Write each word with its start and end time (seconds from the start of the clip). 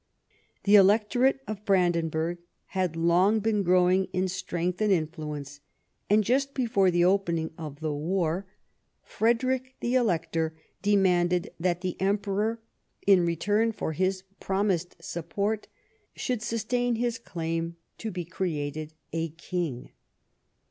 The 0.63 0.73
electorate 0.73 1.41
of 1.47 1.63
Brandenburg 1.63 2.39
had 2.69 2.95
long 2.95 3.39
been 3.39 3.61
growing 3.61 4.05
in 4.05 4.27
strength 4.29 4.81
and 4.81 4.91
influence, 4.91 5.59
and 6.09 6.23
just 6.23 6.55
before 6.55 6.89
the 6.89 7.05
opening 7.05 7.51
of 7.55 7.81
the 7.81 7.93
war 7.93 8.47
Frederick, 9.03 9.75
the 9.79 9.89
83 9.89 9.89
THE 9.91 9.93
REIGN 9.93 9.93
OP 9.93 9.93
QUEEN 9.93 9.99
ANNE 9.99 10.05
elector, 10.07 10.55
demanded 10.81 11.51
that 11.59 11.81
the 11.81 12.01
Emperor, 12.01 12.59
in 13.05 13.25
return 13.27 13.71
for 13.71 13.91
his 13.93 14.23
promised 14.39 14.95
support, 15.03 15.67
should 16.15 16.41
sustain 16.41 16.95
his 16.95 17.19
claim 17.19 17.75
to 17.99 18.09
be 18.09 18.25
cre 18.25 18.45
ated 18.57 18.93
a 19.13 19.29
king. 19.29 19.91